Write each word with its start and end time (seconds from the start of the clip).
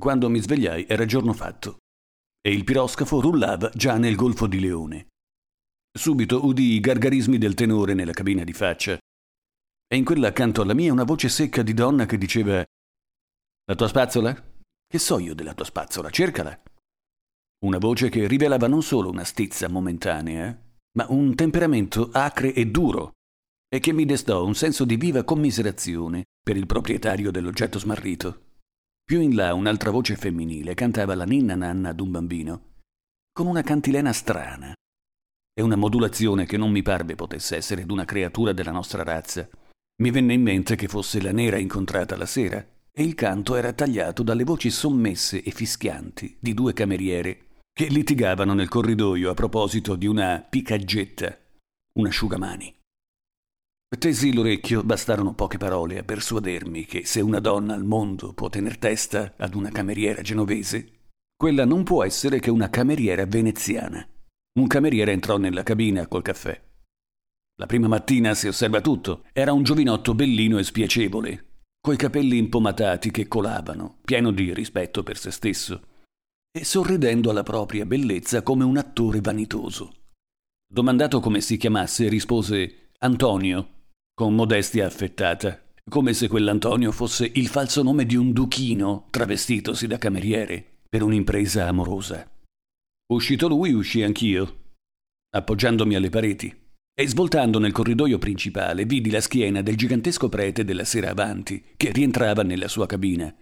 Quando 0.00 0.30
mi 0.30 0.40
svegliai 0.40 0.86
era 0.88 1.04
giorno 1.04 1.34
fatto 1.34 1.76
e 2.40 2.50
il 2.50 2.64
piroscafo 2.64 3.20
rullava 3.20 3.68
già 3.74 3.98
nel 3.98 4.16
Golfo 4.16 4.46
di 4.46 4.58
Leone. 4.58 5.08
Subito 5.92 6.42
udii 6.46 6.76
i 6.76 6.80
gargarismi 6.80 7.36
del 7.36 7.52
tenore 7.52 7.92
nella 7.92 8.14
cabina 8.14 8.42
di 8.42 8.54
faccia 8.54 8.98
e 9.86 9.96
in 9.96 10.02
quella 10.06 10.28
accanto 10.28 10.62
alla 10.62 10.72
mia 10.72 10.90
una 10.90 11.04
voce 11.04 11.28
secca 11.28 11.62
di 11.62 11.74
donna 11.74 12.06
che 12.06 12.16
diceva 12.16 12.64
La 13.66 13.74
tua 13.74 13.88
spazzola? 13.88 14.34
Che 14.86 14.98
so 14.98 15.18
io 15.18 15.34
della 15.34 15.52
tua 15.52 15.66
spazzola? 15.66 16.08
Cercala. 16.08 16.58
Una 17.66 17.78
voce 17.78 18.08
che 18.08 18.26
rivelava 18.26 18.68
non 18.68 18.82
solo 18.82 19.10
una 19.10 19.24
stizza 19.24 19.68
momentanea, 19.68 20.58
ma 20.96 21.04
un 21.10 21.34
temperamento 21.34 22.08
acre 22.10 22.54
e 22.54 22.64
duro, 22.68 23.10
e 23.68 23.80
che 23.80 23.92
mi 23.92 24.06
destò 24.06 24.46
un 24.46 24.54
senso 24.54 24.86
di 24.86 24.96
viva 24.96 25.24
commiserazione 25.24 26.24
per 26.42 26.56
il 26.56 26.64
proprietario 26.64 27.30
dell'oggetto 27.30 27.78
smarrito. 27.78 28.48
Più 29.10 29.20
in 29.20 29.34
là 29.34 29.54
un'altra 29.54 29.90
voce 29.90 30.14
femminile 30.14 30.74
cantava 30.74 31.16
la 31.16 31.24
ninna 31.24 31.56
nanna 31.56 31.92
d'un 31.92 32.12
bambino, 32.12 32.74
con 33.32 33.48
una 33.48 33.62
cantilena 33.62 34.12
strana, 34.12 34.72
e 35.52 35.62
una 35.62 35.74
modulazione 35.74 36.46
che 36.46 36.56
non 36.56 36.70
mi 36.70 36.80
parve 36.80 37.16
potesse 37.16 37.56
essere 37.56 37.84
d'una 37.86 38.04
creatura 38.04 38.52
della 38.52 38.70
nostra 38.70 39.02
razza. 39.02 39.48
Mi 40.00 40.12
venne 40.12 40.34
in 40.34 40.42
mente 40.42 40.76
che 40.76 40.86
fosse 40.86 41.20
la 41.20 41.32
nera 41.32 41.58
incontrata 41.58 42.16
la 42.16 42.24
sera, 42.24 42.64
e 42.92 43.02
il 43.02 43.16
canto 43.16 43.56
era 43.56 43.72
tagliato 43.72 44.22
dalle 44.22 44.44
voci 44.44 44.70
sommesse 44.70 45.42
e 45.42 45.50
fischianti 45.50 46.36
di 46.38 46.54
due 46.54 46.72
cameriere 46.72 47.46
che 47.72 47.86
litigavano 47.86 48.54
nel 48.54 48.68
corridoio 48.68 49.28
a 49.28 49.34
proposito 49.34 49.96
di 49.96 50.06
una 50.06 50.38
picaggetta, 50.38 51.36
un 51.94 52.06
asciugamani. 52.06 52.72
Tesi 53.98 54.32
l'orecchio, 54.32 54.84
bastarono 54.84 55.34
poche 55.34 55.58
parole 55.58 55.98
a 55.98 56.04
persuadermi 56.04 56.84
che 56.86 57.04
se 57.04 57.20
una 57.20 57.40
donna 57.40 57.74
al 57.74 57.84
mondo 57.84 58.32
può 58.32 58.48
tener 58.48 58.78
testa 58.78 59.34
ad 59.36 59.54
una 59.54 59.70
cameriera 59.70 60.22
genovese, 60.22 61.08
quella 61.36 61.64
non 61.64 61.82
può 61.82 62.04
essere 62.04 62.38
che 62.38 62.50
una 62.50 62.70
cameriera 62.70 63.26
veneziana. 63.26 64.06
Un 64.58 64.66
cameriere 64.68 65.12
entrò 65.12 65.38
nella 65.38 65.64
cabina 65.64 66.06
col 66.06 66.22
caffè. 66.22 66.58
La 67.56 67.66
prima 67.66 67.88
mattina 67.88 68.32
si 68.34 68.46
osserva 68.46 68.80
tutto. 68.80 69.24
Era 69.32 69.52
un 69.52 69.64
giovinotto 69.64 70.14
bellino 70.14 70.58
e 70.58 70.64
spiacevole, 70.64 71.46
coi 71.80 71.96
capelli 71.96 72.38
impomatati 72.38 73.10
che 73.10 73.26
colavano, 73.26 73.98
pieno 74.04 74.30
di 74.30 74.54
rispetto 74.54 75.02
per 75.02 75.18
se 75.18 75.30
stesso, 75.30 75.82
e 76.50 76.64
sorridendo 76.64 77.28
alla 77.28 77.42
propria 77.42 77.84
bellezza 77.84 78.42
come 78.42 78.64
un 78.64 78.76
attore 78.76 79.20
vanitoso. 79.20 79.92
Domandato 80.66 81.20
come 81.20 81.40
si 81.40 81.56
chiamasse, 81.56 82.08
rispose 82.08 82.92
Antonio, 82.98 83.79
con 84.20 84.34
modestia 84.34 84.84
affettata, 84.84 85.58
come 85.88 86.12
se 86.12 86.28
quell'Antonio 86.28 86.92
fosse 86.92 87.30
il 87.36 87.46
falso 87.46 87.82
nome 87.82 88.04
di 88.04 88.16
un 88.16 88.34
duchino 88.34 89.06
travestitosi 89.08 89.86
da 89.86 89.96
cameriere 89.96 90.62
per 90.86 91.02
un'impresa 91.02 91.66
amorosa. 91.66 92.30
Uscito 93.14 93.48
lui, 93.48 93.72
uscì 93.72 94.02
anch'io, 94.02 94.56
appoggiandomi 95.30 95.94
alle 95.94 96.10
pareti, 96.10 96.54
e 96.92 97.08
svoltando 97.08 97.58
nel 97.58 97.72
corridoio 97.72 98.18
principale 98.18 98.84
vidi 98.84 99.08
la 99.08 99.22
schiena 99.22 99.62
del 99.62 99.78
gigantesco 99.78 100.28
prete 100.28 100.64
della 100.64 100.84
sera 100.84 101.08
avanti, 101.08 101.64
che 101.74 101.90
rientrava 101.90 102.42
nella 102.42 102.68
sua 102.68 102.84
cabina, 102.84 103.34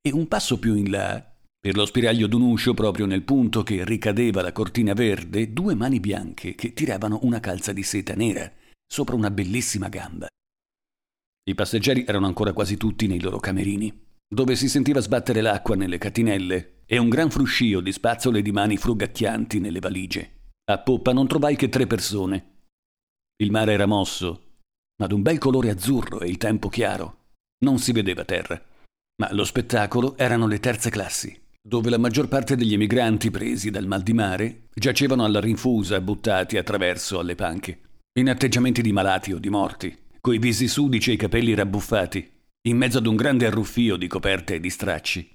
e 0.00 0.12
un 0.12 0.28
passo 0.28 0.58
più 0.58 0.74
in 0.76 0.90
là 0.90 1.30
per 1.60 1.76
lo 1.76 1.84
spiraglio 1.84 2.26
d'un 2.26 2.40
uscio, 2.40 2.72
proprio 2.72 3.04
nel 3.04 3.22
punto 3.22 3.62
che 3.62 3.84
ricadeva 3.84 4.40
la 4.40 4.52
cortina 4.52 4.94
verde, 4.94 5.52
due 5.52 5.74
mani 5.74 6.00
bianche 6.00 6.54
che 6.54 6.72
tiravano 6.72 7.18
una 7.24 7.38
calza 7.38 7.74
di 7.74 7.82
seta 7.82 8.14
nera 8.14 8.50
sopra 8.92 9.16
una 9.16 9.30
bellissima 9.30 9.88
gamba. 9.88 10.26
I 11.48 11.54
passeggeri 11.54 12.04
erano 12.04 12.26
ancora 12.26 12.52
quasi 12.52 12.76
tutti 12.76 13.06
nei 13.06 13.22
loro 13.22 13.38
camerini, 13.38 13.90
dove 14.28 14.54
si 14.54 14.68
sentiva 14.68 15.00
sbattere 15.00 15.40
l'acqua 15.40 15.74
nelle 15.76 15.96
catinelle 15.96 16.82
e 16.84 16.98
un 16.98 17.08
gran 17.08 17.30
fruscio 17.30 17.80
di 17.80 17.90
spazzole 17.90 18.42
di 18.42 18.52
mani 18.52 18.76
frugacchianti 18.76 19.60
nelle 19.60 19.78
valigie. 19.78 20.50
A 20.70 20.78
poppa 20.78 21.14
non 21.14 21.26
trovai 21.26 21.56
che 21.56 21.70
tre 21.70 21.86
persone. 21.86 22.66
Il 23.36 23.50
mare 23.50 23.72
era 23.72 23.86
mosso, 23.86 24.58
ma 25.00 25.06
d'un 25.06 25.22
bel 25.22 25.38
colore 25.38 25.70
azzurro 25.70 26.20
e 26.20 26.28
il 26.28 26.36
tempo 26.36 26.68
chiaro. 26.68 27.30
Non 27.64 27.78
si 27.78 27.92
vedeva 27.92 28.26
terra, 28.26 28.62
ma 29.22 29.32
lo 29.32 29.44
spettacolo 29.44 30.18
erano 30.18 30.46
le 30.46 30.60
terze 30.60 30.90
classi 30.90 31.40
dove 31.64 31.90
la 31.90 31.98
maggior 31.98 32.26
parte 32.26 32.56
degli 32.56 32.72
emigranti 32.72 33.30
presi 33.30 33.70
dal 33.70 33.86
mal 33.86 34.02
di 34.02 34.12
mare 34.12 34.64
giacevano 34.74 35.24
alla 35.24 35.38
rinfusa 35.38 36.00
buttati 36.00 36.56
attraverso 36.56 37.20
alle 37.20 37.36
panche, 37.36 37.91
in 38.14 38.28
atteggiamenti 38.28 38.82
di 38.82 38.92
malati 38.92 39.32
o 39.32 39.38
di 39.38 39.48
morti, 39.48 39.96
coi 40.20 40.38
visi 40.38 40.68
sudici 40.68 41.10
e 41.10 41.14
i 41.14 41.16
capelli 41.16 41.54
rabbuffati, 41.54 42.30
in 42.68 42.76
mezzo 42.76 42.98
ad 42.98 43.06
un 43.06 43.16
grande 43.16 43.46
arruffio 43.46 43.96
di 43.96 44.06
coperte 44.06 44.56
e 44.56 44.60
di 44.60 44.68
stracci. 44.68 45.26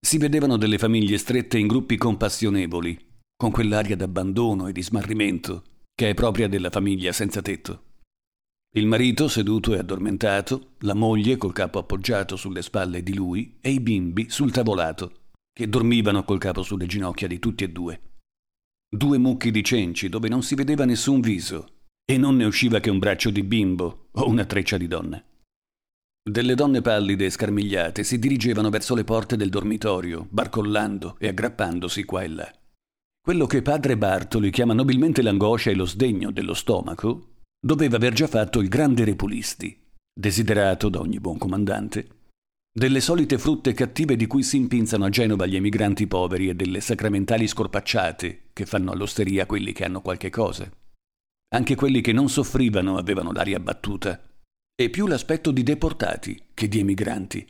Si 0.00 0.16
vedevano 0.16 0.56
delle 0.56 0.78
famiglie 0.78 1.18
strette 1.18 1.58
in 1.58 1.66
gruppi 1.66 1.98
compassionevoli, 1.98 2.98
con 3.36 3.50
quell'aria 3.50 3.96
d'abbandono 3.96 4.66
e 4.66 4.72
di 4.72 4.82
smarrimento 4.82 5.64
che 5.94 6.08
è 6.08 6.14
propria 6.14 6.48
della 6.48 6.70
famiglia 6.70 7.12
senza 7.12 7.42
tetto. 7.42 7.82
Il 8.74 8.86
marito 8.86 9.28
seduto 9.28 9.74
e 9.74 9.78
addormentato, 9.78 10.70
la 10.78 10.94
moglie 10.94 11.36
col 11.36 11.52
capo 11.52 11.78
appoggiato 11.78 12.36
sulle 12.36 12.62
spalle 12.62 13.02
di 13.02 13.14
lui 13.14 13.58
e 13.60 13.70
i 13.70 13.80
bimbi 13.80 14.30
sul 14.30 14.50
tavolato 14.50 15.20
che 15.52 15.68
dormivano 15.68 16.24
col 16.24 16.38
capo 16.38 16.62
sulle 16.62 16.86
ginocchia 16.86 17.28
di 17.28 17.38
tutti 17.38 17.64
e 17.64 17.68
due. 17.68 18.00
Due 18.88 19.18
mucchi 19.18 19.50
di 19.50 19.62
cenci 19.62 20.08
dove 20.08 20.30
non 20.30 20.42
si 20.42 20.54
vedeva 20.54 20.86
nessun 20.86 21.20
viso 21.20 21.81
e 22.04 22.18
non 22.18 22.36
ne 22.36 22.44
usciva 22.44 22.80
che 22.80 22.90
un 22.90 22.98
braccio 22.98 23.30
di 23.30 23.42
bimbo 23.42 24.08
o 24.12 24.28
una 24.28 24.44
treccia 24.44 24.76
di 24.76 24.86
donna. 24.86 25.22
Delle 26.24 26.54
donne 26.54 26.82
pallide 26.82 27.26
e 27.26 27.30
scarmigliate 27.30 28.04
si 28.04 28.18
dirigevano 28.18 28.70
verso 28.70 28.94
le 28.94 29.02
porte 29.02 29.36
del 29.36 29.48
dormitorio, 29.48 30.26
barcollando 30.30 31.16
e 31.18 31.28
aggrappandosi 31.28 32.04
qua 32.04 32.22
e 32.22 32.28
là. 32.28 32.52
Quello 33.20 33.46
che 33.46 33.62
padre 33.62 33.96
Bartoli 33.96 34.50
chiama 34.50 34.72
nobilmente 34.72 35.22
l'angoscia 35.22 35.70
e 35.70 35.74
lo 35.74 35.84
sdegno 35.84 36.30
dello 36.30 36.54
stomaco 36.54 37.40
doveva 37.60 37.96
aver 37.96 38.12
già 38.12 38.26
fatto 38.26 38.60
il 38.60 38.68
grande 38.68 39.04
Repulisti, 39.04 39.76
desiderato 40.12 40.88
da 40.88 41.00
ogni 41.00 41.20
buon 41.20 41.38
comandante, 41.38 42.08
delle 42.74 43.00
solite 43.00 43.36
frutte 43.38 43.74
cattive 43.74 44.16
di 44.16 44.26
cui 44.26 44.42
si 44.42 44.56
impinzano 44.56 45.04
a 45.04 45.10
Genova 45.10 45.46
gli 45.46 45.56
emigranti 45.56 46.06
poveri 46.06 46.48
e 46.48 46.54
delle 46.54 46.80
sacramentali 46.80 47.46
scorpacciate 47.46 48.44
che 48.52 48.64
fanno 48.64 48.92
all'osteria 48.92 49.44
quelli 49.44 49.72
che 49.72 49.84
hanno 49.84 50.00
qualche 50.00 50.30
cosa. 50.30 50.70
Anche 51.54 51.74
quelli 51.74 52.00
che 52.00 52.12
non 52.12 52.30
soffrivano 52.30 52.96
avevano 52.96 53.30
l'aria 53.30 53.60
battuta, 53.60 54.18
e 54.74 54.88
più 54.88 55.06
l'aspetto 55.06 55.50
di 55.50 55.62
deportati 55.62 56.40
che 56.54 56.66
di 56.66 56.78
emigranti. 56.78 57.46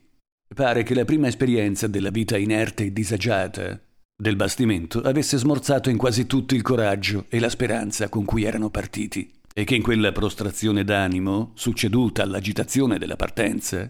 Pare 0.53 0.83
che 0.83 0.95
la 0.95 1.05
prima 1.05 1.29
esperienza 1.29 1.87
della 1.87 2.11
vita 2.11 2.37
inerte 2.37 2.87
e 2.87 2.93
disagiata 2.93 3.81
del 4.15 4.37
bastimento 4.37 5.01
avesse 5.01 5.39
smorzato 5.39 5.89
in 5.89 5.97
quasi 5.97 6.27
tutti 6.27 6.57
il 6.57 6.63
coraggio 6.63 7.27
e 7.29 7.39
la 7.39 7.49
speranza 7.49 8.09
con 8.09 8.25
cui 8.25 8.43
erano 8.43 8.71
partiti, 8.71 9.33
e 9.55 9.63
che 9.63 9.77
in 9.77 9.83
quella 9.83 10.11
prostrazione 10.11 10.83
d'animo, 10.83 11.53
succeduta 11.55 12.25
all'agitazione 12.25 12.99
della 12.99 13.17
partenza, 13.17 13.89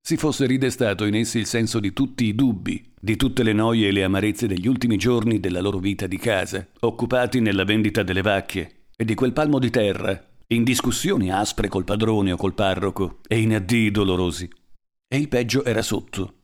si 0.00 0.16
fosse 0.16 0.46
ridestato 0.46 1.04
in 1.04 1.16
essi 1.16 1.38
il 1.38 1.46
senso 1.46 1.80
di 1.80 1.92
tutti 1.92 2.26
i 2.26 2.34
dubbi, 2.36 2.92
di 2.98 3.16
tutte 3.16 3.42
le 3.42 3.52
noie 3.52 3.88
e 3.88 3.92
le 3.92 4.04
amarezze 4.04 4.46
degli 4.46 4.68
ultimi 4.68 4.96
giorni 4.96 5.40
della 5.40 5.60
loro 5.60 5.78
vita 5.78 6.06
di 6.06 6.16
casa, 6.16 6.64
occupati 6.80 7.40
nella 7.40 7.64
vendita 7.64 8.04
delle 8.04 8.22
vacche, 8.22 8.77
e 9.00 9.04
di 9.04 9.14
quel 9.14 9.32
palmo 9.32 9.60
di 9.60 9.70
terra, 9.70 10.20
in 10.48 10.64
discussioni 10.64 11.30
aspre 11.30 11.68
col 11.68 11.84
padrone 11.84 12.32
o 12.32 12.36
col 12.36 12.54
parroco, 12.54 13.20
e 13.28 13.38
in 13.38 13.54
addii 13.54 13.90
dolorosi. 13.90 14.50
E 15.06 15.16
il 15.16 15.28
peggio 15.28 15.64
era 15.64 15.82
sotto, 15.82 16.34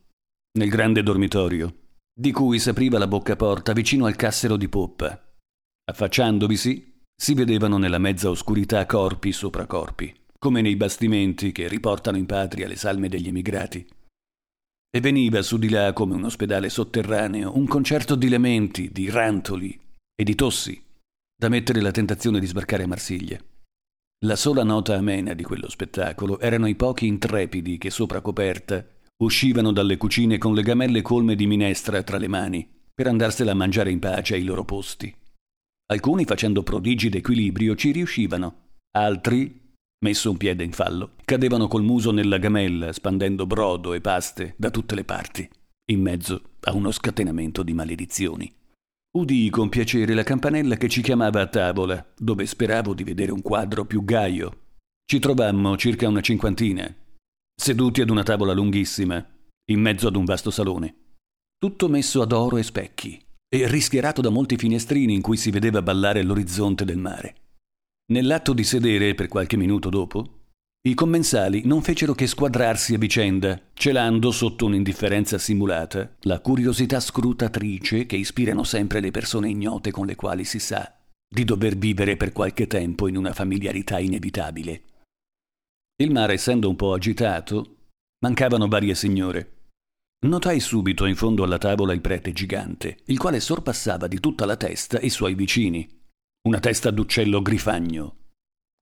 nel 0.57 0.69
grande 0.69 1.03
dormitorio, 1.03 1.81
di 2.13 2.31
cui 2.31 2.59
s'apriva 2.59 2.97
la 2.97 3.07
bocca 3.07 3.35
porta 3.35 3.73
vicino 3.73 4.05
al 4.05 4.15
cassero 4.15 4.55
di 4.55 4.69
poppa. 4.69 5.21
Affacciandovisi, 5.91 7.01
si 7.13 7.33
vedevano 7.33 7.77
nella 7.77 7.99
mezza 7.99 8.29
oscurità 8.29 8.85
corpi 8.85 9.31
sopra 9.31 9.65
corpi 9.65 10.23
come 10.45 10.61
nei 10.61 10.75
bastimenti 10.75 11.51
che 11.51 11.67
riportano 11.67 12.17
in 12.17 12.27
patria 12.27 12.67
le 12.67 12.75
salme 12.75 13.09
degli 13.09 13.29
emigrati. 13.29 13.83
E 14.95 14.99
veniva 14.99 15.41
su 15.41 15.57
di 15.57 15.69
là 15.69 15.91
come 15.91 16.13
un 16.13 16.23
ospedale 16.23 16.69
sotterraneo 16.69 17.57
un 17.57 17.65
concerto 17.65 18.13
di 18.13 18.29
lamenti, 18.29 18.91
di 18.91 19.09
rantoli 19.09 19.75
e 20.13 20.23
di 20.23 20.35
tossi, 20.35 20.79
da 21.37 21.49
mettere 21.49 21.81
la 21.81 21.91
tentazione 21.91 22.39
di 22.39 22.45
sbarcare 22.45 22.83
a 22.83 22.87
Marsiglia. 22.87 23.37
La 24.25 24.37
sola 24.37 24.63
nota 24.63 24.95
amena 24.95 25.33
di 25.33 25.43
quello 25.43 25.69
spettacolo 25.69 26.39
erano 26.39 26.67
i 26.67 26.75
pochi 26.75 27.05
intrepidi 27.05 27.77
che 27.77 27.89
sopra 27.89 28.21
coperta 28.21 28.85
uscivano 29.17 29.71
dalle 29.71 29.97
cucine 29.97 30.37
con 30.37 30.53
le 30.53 30.63
gamelle 30.63 31.01
colme 31.01 31.35
di 31.35 31.45
minestra 31.45 32.01
tra 32.03 32.17
le 32.17 32.27
mani 32.27 32.67
per 32.93 33.07
andarsela 33.07 33.51
a 33.51 33.55
mangiare 33.55 33.91
in 33.91 33.99
pace 33.99 34.35
ai 34.35 34.43
loro 34.43 34.63
posti. 34.63 35.13
Alcuni 35.87 36.23
facendo 36.23 36.63
prodigi 36.63 37.09
d'equilibrio 37.09 37.75
ci 37.75 37.91
riuscivano, 37.91 38.69
altri 38.91 39.73
messo 40.03 40.31
un 40.31 40.37
piede 40.37 40.63
in 40.63 40.71
fallo, 40.71 41.11
cadevano 41.25 41.67
col 41.67 41.83
muso 41.83 42.11
nella 42.11 42.37
gamella, 42.37 42.93
spandendo 42.93 43.45
brodo 43.45 43.93
e 43.93 44.01
paste 44.01 44.55
da 44.57 44.69
tutte 44.69 44.95
le 44.95 45.03
parti, 45.03 45.47
in 45.91 46.01
mezzo 46.01 46.41
a 46.61 46.73
uno 46.73 46.91
scatenamento 46.91 47.63
di 47.63 47.73
maledizioni. 47.73 48.51
Udii 49.15 49.49
con 49.49 49.69
piacere 49.69 50.13
la 50.13 50.23
campanella 50.23 50.75
che 50.75 50.89
ci 50.89 51.01
chiamava 51.01 51.39
a 51.39 51.47
tavola, 51.47 52.05
dove 52.17 52.45
speravo 52.45 52.93
di 52.93 53.05
vedere 53.05 53.31
un 53.31 53.41
quadro 53.41 53.85
più 53.85 54.03
gaio. 54.03 54.63
Ci 55.05 55.19
trovammo 55.19 55.77
circa 55.77 56.09
una 56.09 56.19
cinquantina, 56.19 56.93
seduti 57.55 58.01
ad 58.01 58.09
una 58.09 58.23
tavola 58.23 58.51
lunghissima, 58.51 59.25
in 59.71 59.79
mezzo 59.79 60.09
ad 60.09 60.17
un 60.17 60.25
vasto 60.25 60.51
salone. 60.51 60.95
tutto 61.57 61.87
messo 61.87 62.21
ad 62.21 62.33
oro 62.33 62.57
e 62.57 62.63
specchi, 62.63 63.19
e 63.47 63.67
rischiarato 63.67 64.21
da 64.21 64.29
molti 64.29 64.57
finestrini 64.57 65.13
in 65.13 65.21
cui 65.21 65.37
si 65.37 65.49
vedeva 65.49 65.81
ballare 65.81 66.21
l'orizzonte 66.21 66.83
del 66.83 66.97
mare. 66.97 67.35
Nell'atto 68.11 68.53
di 68.53 68.63
sedere 68.63 69.15
per 69.15 69.29
qualche 69.29 69.55
minuto 69.55 69.89
dopo, 69.89 70.34
i 70.87 70.93
commensali 70.93 71.63
non 71.65 71.81
fecero 71.81 72.13
che 72.13 72.27
squadrarsi 72.27 72.93
a 72.93 72.99
vicenda, 72.99 73.59
celando 73.73 74.29
sotto 74.29 74.65
un'indifferenza 74.65 75.39
simulata 75.39 76.15
la 76.21 76.39
curiosità 76.39 76.99
scrutatrice 76.99 78.05
che 78.05 78.15
ispirano 78.15 78.63
sempre 78.63 78.99
le 78.99 79.09
persone 79.09 79.49
ignote 79.49 79.89
con 79.89 80.05
le 80.05 80.13
quali 80.13 80.43
si 80.43 80.59
sa 80.59 80.95
di 81.27 81.43
dover 81.43 81.75
vivere 81.75 82.17
per 82.17 82.31
qualche 82.31 82.67
tempo 82.67 83.07
in 83.07 83.17
una 83.17 83.33
familiarità 83.33 83.97
inevitabile. 83.97 84.83
Il 86.03 86.11
mare 86.11 86.33
essendo 86.33 86.69
un 86.69 86.75
po' 86.75 86.93
agitato, 86.93 87.77
mancavano 88.19 88.67
varie 88.67 88.93
signore. 88.93 89.53
Notai 90.27 90.59
subito 90.59 91.05
in 91.05 91.15
fondo 91.15 91.43
alla 91.43 91.57
tavola 91.57 91.93
il 91.93 92.01
prete 92.01 92.31
gigante, 92.31 92.99
il 93.05 93.17
quale 93.17 93.39
sorpassava 93.39 94.07
di 94.07 94.19
tutta 94.19 94.45
la 94.45 94.55
testa 94.55 94.99
i 94.99 95.09
suoi 95.09 95.33
vicini. 95.33 95.89
Una 96.47 96.59
testa 96.59 96.91
d'uccello 96.91 97.41
grifagno, 97.41 98.24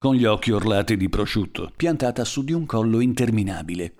con 0.03 0.15
gli 0.15 0.25
occhi 0.25 0.51
orlati 0.51 0.97
di 0.97 1.07
prosciutto, 1.07 1.71
piantata 1.73 2.25
su 2.25 2.43
di 2.43 2.51
un 2.51 2.65
collo 2.65 2.99
interminabile. 2.99 3.95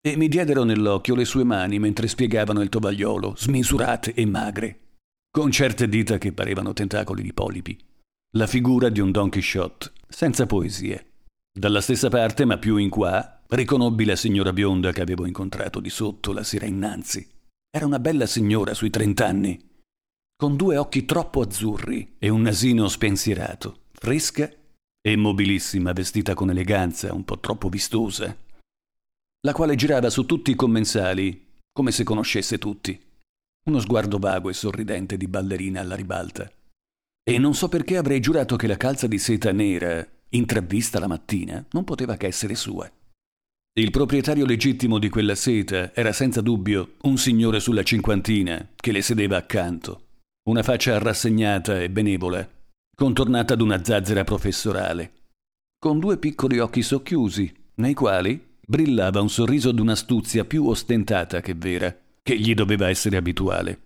E 0.00 0.16
mi 0.16 0.26
diedero 0.26 0.64
nell'occhio 0.64 1.14
le 1.14 1.24
sue 1.24 1.44
mani 1.44 1.78
mentre 1.78 2.08
spiegavano 2.08 2.62
il 2.62 2.68
tovagliolo, 2.68 3.34
smisurate 3.36 4.12
e 4.12 4.26
magre, 4.26 4.80
con 5.30 5.52
certe 5.52 5.88
dita 5.88 6.18
che 6.18 6.32
parevano 6.32 6.72
tentacoli 6.72 7.22
di 7.22 7.32
polipi. 7.32 7.78
La 8.32 8.48
figura 8.48 8.88
di 8.88 8.98
un 8.98 9.12
Don 9.12 9.30
Quixote, 9.30 9.92
senza 10.08 10.46
poesie. 10.46 11.12
Dalla 11.52 11.80
stessa 11.80 12.08
parte, 12.08 12.44
ma 12.44 12.58
più 12.58 12.76
in 12.76 12.88
qua, 12.88 13.40
riconobbi 13.46 14.04
la 14.04 14.16
signora 14.16 14.52
bionda 14.52 14.90
che 14.90 15.02
avevo 15.02 15.26
incontrato 15.26 15.78
di 15.78 15.90
sotto 15.90 16.32
la 16.32 16.42
sera 16.42 16.66
innanzi. 16.66 17.24
Era 17.70 17.86
una 17.86 18.00
bella 18.00 18.26
signora 18.26 18.74
sui 18.74 18.90
trent'anni, 18.90 19.64
con 20.34 20.56
due 20.56 20.76
occhi 20.76 21.04
troppo 21.04 21.40
azzurri 21.40 22.16
e 22.18 22.28
un 22.30 22.42
nasino 22.42 22.88
spensierato, 22.88 23.82
fresca 23.92 24.50
e 25.00 25.16
mobilissima, 25.16 25.92
vestita 25.92 26.34
con 26.34 26.50
eleganza, 26.50 27.14
un 27.14 27.24
po' 27.24 27.38
troppo 27.38 27.68
vistosa, 27.68 28.36
la 29.40 29.52
quale 29.52 29.76
girava 29.76 30.10
su 30.10 30.26
tutti 30.26 30.50
i 30.50 30.56
commensali 30.56 31.46
come 31.72 31.92
se 31.92 32.02
conoscesse 32.02 32.58
tutti. 32.58 33.00
Uno 33.66 33.80
sguardo 33.80 34.18
vago 34.18 34.50
e 34.50 34.54
sorridente 34.54 35.16
di 35.16 35.28
ballerina 35.28 35.80
alla 35.80 35.94
ribalta. 35.94 36.50
E 37.22 37.38
non 37.38 37.54
so 37.54 37.68
perché 37.68 37.96
avrei 37.96 38.20
giurato 38.20 38.56
che 38.56 38.66
la 38.66 38.76
calza 38.76 39.06
di 39.06 39.18
seta 39.18 39.52
nera, 39.52 40.04
intravvista 40.30 40.98
la 40.98 41.06
mattina, 41.06 41.64
non 41.70 41.84
poteva 41.84 42.16
che 42.16 42.26
essere 42.26 42.54
sua. 42.54 42.90
Il 43.78 43.90
proprietario 43.92 44.44
legittimo 44.44 44.98
di 44.98 45.08
quella 45.08 45.36
seta 45.36 45.94
era 45.94 46.12
senza 46.12 46.40
dubbio 46.40 46.94
un 47.02 47.16
signore 47.16 47.60
sulla 47.60 47.84
cinquantina 47.84 48.70
che 48.74 48.90
le 48.90 49.02
sedeva 49.02 49.36
accanto, 49.36 50.06
una 50.48 50.64
faccia 50.64 50.98
rassegnata 50.98 51.80
e 51.80 51.90
benevola, 51.90 52.48
contornata 52.98 53.54
ad 53.54 53.60
una 53.60 53.84
zazzera 53.84 54.24
professorale, 54.24 55.12
con 55.78 56.00
due 56.00 56.18
piccoli 56.18 56.58
occhi 56.58 56.82
socchiusi, 56.82 57.54
nei 57.76 57.94
quali 57.94 58.44
brillava 58.66 59.20
un 59.20 59.30
sorriso 59.30 59.70
d'un'astuzia 59.70 60.44
più 60.44 60.66
ostentata 60.66 61.40
che 61.40 61.54
vera, 61.54 61.96
che 62.20 62.36
gli 62.36 62.54
doveva 62.54 62.88
essere 62.88 63.16
abituale. 63.16 63.82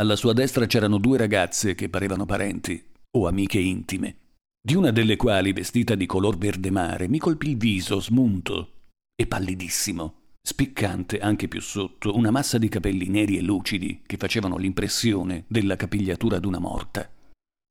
Alla 0.00 0.16
sua 0.16 0.32
destra 0.32 0.64
c'erano 0.64 0.96
due 0.96 1.18
ragazze 1.18 1.74
che 1.74 1.90
parevano 1.90 2.24
parenti 2.24 2.82
o 3.10 3.26
amiche 3.26 3.58
intime, 3.58 4.16
di 4.58 4.74
una 4.74 4.92
delle 4.92 5.16
quali, 5.16 5.52
vestita 5.52 5.94
di 5.94 6.06
color 6.06 6.38
verde 6.38 6.70
mare, 6.70 7.06
mi 7.06 7.18
colpì 7.18 7.50
il 7.50 7.58
viso 7.58 8.00
smunto 8.00 8.70
e 9.14 9.26
pallidissimo, 9.26 10.20
spiccante 10.40 11.18
anche 11.18 11.48
più 11.48 11.60
sotto 11.60 12.16
una 12.16 12.30
massa 12.30 12.56
di 12.56 12.70
capelli 12.70 13.08
neri 13.08 13.36
e 13.36 13.42
lucidi 13.42 14.00
che 14.06 14.16
facevano 14.16 14.56
l'impressione 14.56 15.44
della 15.48 15.76
capigliatura 15.76 16.38
d'una 16.38 16.58
morta 16.58 17.10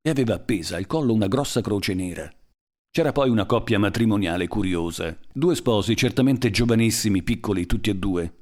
e 0.06 0.10
aveva 0.10 0.36
appesa 0.36 0.76
al 0.76 0.86
collo 0.86 1.14
una 1.14 1.28
grossa 1.28 1.62
croce 1.62 1.94
nera. 1.94 2.30
C'era 2.92 3.14
poi 3.14 3.30
una 3.30 3.46
coppia 3.46 3.80
matrimoniale 3.80 4.48
curiosa, 4.48 5.18
due 5.32 5.56
sposi 5.56 5.96
certamente 5.96 6.52
giovanissimi, 6.52 7.24
piccoli 7.24 7.66
tutti 7.66 7.90
e 7.90 7.96
due. 7.96 8.34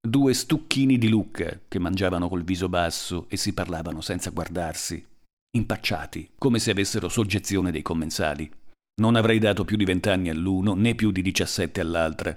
Due 0.00 0.32
stucchini 0.32 0.96
di 0.96 1.08
Lucca 1.08 1.60
che 1.68 1.78
mangiavano 1.78 2.28
col 2.28 2.42
viso 2.42 2.68
basso 2.68 3.26
e 3.28 3.36
si 3.36 3.52
parlavano 3.52 4.00
senza 4.00 4.30
guardarsi, 4.30 5.04
impacciati, 5.50 6.30
come 6.38 6.58
se 6.58 6.70
avessero 6.70 7.08
soggezione 7.08 7.70
dei 7.70 7.82
commensali. 7.82 8.50
Non 9.02 9.14
avrei 9.14 9.38
dato 9.38 9.64
più 9.64 9.76
di 9.76 9.84
vent'anni 9.84 10.30
all'uno 10.30 10.74
né 10.74 10.94
più 10.94 11.10
di 11.12 11.20
diciassette 11.20 11.80
all'altra 11.80 12.36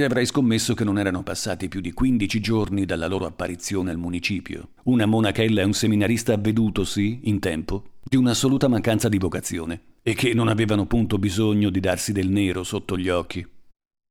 e 0.00 0.04
avrei 0.04 0.26
scommesso 0.26 0.74
che 0.74 0.84
non 0.84 0.98
erano 0.98 1.22
passati 1.22 1.68
più 1.68 1.80
di 1.80 1.92
15 1.92 2.40
giorni 2.40 2.84
dalla 2.84 3.06
loro 3.06 3.26
apparizione 3.26 3.90
al 3.90 3.98
municipio. 3.98 4.70
Una 4.84 5.06
monachella 5.06 5.60
e 5.60 5.64
un 5.64 5.72
seminarista 5.72 6.32
avvedutosi, 6.32 7.20
in 7.24 7.38
tempo, 7.38 7.84
di 8.02 8.16
un'assoluta 8.16 8.68
mancanza 8.68 9.08
di 9.08 9.18
vocazione, 9.18 9.82
e 10.02 10.14
che 10.14 10.32
non 10.32 10.48
avevano 10.48 10.86
punto 10.86 11.18
bisogno 11.18 11.70
di 11.70 11.80
darsi 11.80 12.12
del 12.12 12.30
nero 12.30 12.64
sotto 12.64 12.96
gli 12.96 13.08
occhi. 13.08 13.46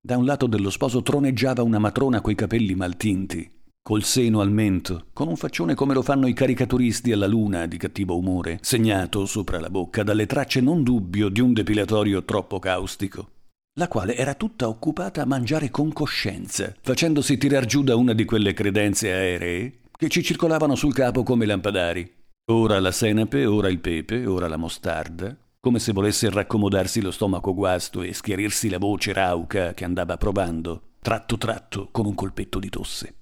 Da 0.01 0.17
un 0.17 0.25
lato 0.25 0.47
dello 0.47 0.69
sposo 0.69 1.01
troneggiava 1.01 1.63
una 1.63 1.79
matrona 1.79 2.21
coi 2.21 2.35
capelli 2.35 2.75
mal 2.75 2.95
tinti, 2.95 3.49
col 3.81 4.03
seno 4.03 4.41
al 4.41 4.51
mento, 4.51 5.07
con 5.11 5.27
un 5.27 5.35
faccione 5.35 5.73
come 5.73 5.93
lo 5.93 6.03
fanno 6.03 6.27
i 6.27 6.33
caricaturisti 6.33 7.11
alla 7.11 7.27
luna 7.27 7.65
di 7.65 7.77
cattivo 7.77 8.15
umore, 8.15 8.59
segnato 8.61 9.25
sopra 9.25 9.59
la 9.59 9.69
bocca 9.69 10.03
dalle 10.03 10.25
tracce 10.25 10.61
non 10.61 10.83
dubbio 10.83 11.29
di 11.29 11.41
un 11.41 11.51
depilatorio 11.51 12.23
troppo 12.23 12.59
caustico 12.59 13.31
la 13.74 13.88
quale 13.88 14.16
era 14.16 14.33
tutta 14.33 14.68
occupata 14.68 15.21
a 15.21 15.25
mangiare 15.25 15.69
con 15.69 15.94
coscienza, 15.94 16.74
facendosi 16.81 17.38
tirar 17.38 17.66
giù 17.66 17.83
da 17.83 17.95
una 17.95 18.13
di 18.13 18.25
quelle 18.25 18.54
credenze 18.54 19.12
aeree 19.12 19.80
che 19.92 20.10
ci 20.10 20.24
circolavano 20.24 20.75
sul 20.75 20.94
capo 20.94 21.24
come 21.24 21.45
lampadari. 21.45 22.10
Ora 22.51 22.80
la 22.80 22.92
senape, 22.92 23.45
ora 23.45 23.69
il 23.69 23.80
pepe, 23.80 24.25
ora 24.25 24.48
la 24.48 24.57
mostarda, 24.57 25.36
come 25.60 25.80
se 25.80 25.92
volesse 25.92 26.30
raccomodarsi 26.30 27.01
lo 27.01 27.12
stomaco 27.12 27.54
guasto 27.54 28.01
e 28.01 28.13
schiarirsi 28.13 28.69
la 28.69 28.77
voce 28.77 29.12
rauca 29.13 29.74
che 29.74 29.83
andava 29.83 30.18
provando, 30.18 30.94
tratto 31.01 31.38
tratto, 31.38 31.89
con 31.92 32.06
un 32.06 32.15
colpetto 32.15 32.60
di 32.60 32.69
tosse. 32.69 33.15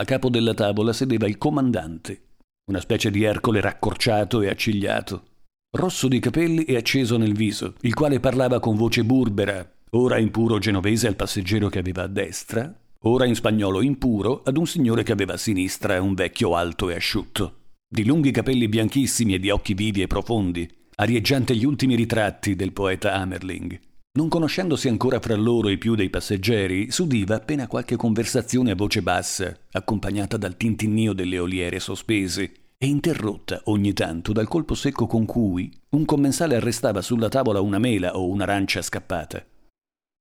A 0.00 0.04
capo 0.04 0.28
della 0.28 0.54
tavola 0.54 0.92
sedeva 0.92 1.28
il 1.28 1.38
comandante, 1.38 2.22
una 2.70 2.80
specie 2.80 3.10
di 3.10 3.22
Ercole 3.22 3.60
raccorciato 3.60 4.40
e 4.40 4.48
accigliato, 4.48 5.22
rosso 5.72 6.08
di 6.08 6.18
capelli 6.18 6.64
e 6.64 6.76
acceso 6.76 7.16
nel 7.16 7.34
viso, 7.34 7.74
il 7.82 7.94
quale 7.94 8.18
parlava 8.18 8.58
con 8.58 8.76
voce 8.76 9.04
burbera, 9.04 9.68
ora 9.90 10.18
in 10.18 10.30
puro 10.30 10.58
genovese 10.58 11.06
al 11.06 11.14
passeggero 11.14 11.68
che 11.68 11.78
aveva 11.78 12.02
a 12.02 12.08
destra, 12.08 12.74
ora 13.02 13.24
in 13.24 13.36
spagnolo 13.36 13.80
impuro 13.80 14.42
ad 14.44 14.56
un 14.56 14.66
signore 14.66 15.04
che 15.04 15.12
aveva 15.12 15.34
a 15.34 15.38
sinistra 15.38 16.02
un 16.02 16.14
vecchio 16.14 16.56
alto 16.56 16.90
e 16.90 16.96
asciutto, 16.96 17.58
di 17.88 18.04
lunghi 18.04 18.32
capelli 18.32 18.68
bianchissimi 18.68 19.34
e 19.34 19.38
di 19.38 19.50
occhi 19.50 19.74
vivi 19.74 20.02
e 20.02 20.08
profondi, 20.08 20.68
arieggiante 20.96 21.54
gli 21.54 21.64
ultimi 21.64 21.94
ritratti 21.94 22.56
del 22.56 22.72
poeta 22.72 23.14
Amerling. 23.14 23.78
Non 24.12 24.28
conoscendosi 24.28 24.88
ancora 24.88 25.20
fra 25.20 25.36
loro 25.36 25.68
i 25.68 25.78
più 25.78 25.94
dei 25.94 26.10
passeggeri, 26.10 26.90
s'udiva 26.90 27.36
appena 27.36 27.68
qualche 27.68 27.94
conversazione 27.94 28.72
a 28.72 28.74
voce 28.74 29.02
bassa, 29.02 29.56
accompagnata 29.70 30.36
dal 30.36 30.56
tintinnio 30.56 31.12
delle 31.12 31.38
oliere 31.38 31.78
sospese, 31.78 32.52
e 32.82 32.86
interrotta 32.86 33.60
ogni 33.64 33.92
tanto 33.92 34.32
dal 34.32 34.48
colpo 34.48 34.74
secco 34.74 35.06
con 35.06 35.26
cui 35.26 35.70
un 35.90 36.06
commensale 36.06 36.56
arrestava 36.56 37.02
sulla 37.02 37.28
tavola 37.28 37.60
una 37.60 37.78
mela 37.78 38.16
o 38.16 38.26
un'arancia 38.28 38.80
scappata 38.80 39.44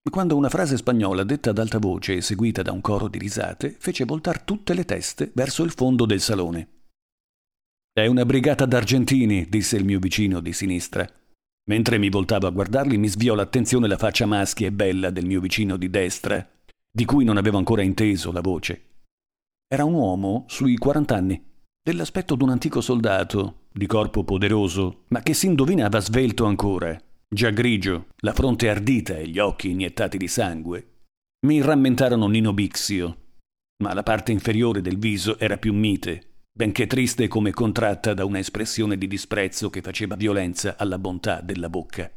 quando 0.10 0.36
una 0.36 0.50
frase 0.50 0.78
spagnola 0.78 1.24
detta 1.24 1.52
ad 1.52 1.60
alta 1.60 1.78
voce 1.78 2.16
e 2.16 2.22
seguita 2.22 2.62
da 2.62 2.72
un 2.72 2.82
coro 2.82 3.08
di 3.08 3.18
risate 3.18 3.76
fece 3.78 4.06
voltar 4.06 4.42
tutte 4.42 4.74
le 4.74 4.86
teste 4.86 5.32
verso 5.34 5.64
il 5.64 5.72
fondo 5.72 6.06
del 6.06 6.22
salone. 6.22 6.68
È 7.92 8.06
una 8.06 8.26
brigata 8.26 8.66
d'argentini, 8.66 9.48
disse 9.50 9.78
il 9.78 9.86
mio 9.86 10.00
vicino 10.00 10.40
di 10.40 10.54
sinistra. 10.54 11.08
Mentre 11.70 11.98
mi 11.98 12.10
voltavo 12.10 12.48
a 12.48 12.52
guardarli 12.52 12.98
mi 12.98 13.08
sviò 13.08 13.36
l'attenzione 13.36 13.88
la 13.88 13.98
faccia 13.98 14.26
maschia 14.26 14.68
e 14.68 14.72
bella 14.72 15.12
del 15.12 15.26
mio 15.26 15.40
vicino 15.40 15.78
di 15.78 15.90
destra, 15.90 16.48
di 16.90 17.06
cui 17.06 17.24
non 17.24 17.38
avevo 17.38 17.58
ancora 17.58 17.84
inteso 17.84 18.32
la 18.32 18.42
voce. 18.42 18.86
Era 19.68 19.84
un 19.84 19.94
uomo 19.94 20.46
sui 20.48 20.78
quarant'anni, 20.78 21.49
dell'aspetto 21.82 22.36
d'un 22.36 22.50
antico 22.50 22.82
soldato, 22.82 23.68
di 23.72 23.86
corpo 23.88 24.24
poderoso, 24.24 25.04
ma 25.10 25.22
che 25.22 25.34
si 25.34 25.48
indovinava 25.48 26.00
svelto 26.00 26.46
ancora 26.46 27.00
già 27.32 27.52
grigio, 27.52 28.08
la 28.22 28.34
fronte 28.34 28.70
ardita 28.70 29.16
e 29.16 29.28
gli 29.28 29.38
occhi 29.38 29.70
iniettati 29.70 30.18
di 30.18 30.28
sangue, 30.28 30.88
mi 31.46 31.62
rammentarono 31.62 32.28
Nino 32.28 32.54
Bixio, 32.54 33.18
ma 33.84 33.94
la 33.94 34.02
parte 34.02 34.32
inferiore 34.32 34.82
del 34.82 34.98
viso 34.98 35.38
era 35.38 35.58
più 35.58 35.74
mite, 35.74 36.48
benché 36.52 36.88
triste 36.88 37.28
come 37.28 37.52
contratta 37.52 38.16
da 38.16 38.26
una 38.26 38.40
espressione 38.40 38.98
di 38.98 39.08
disprezzo 39.08 39.70
che 39.70 39.82
faceva 39.82 40.16
violenza 40.16 40.76
alla 40.76 40.98
bontà 40.98 41.42
della 41.42 41.70
bocca. 41.70 42.12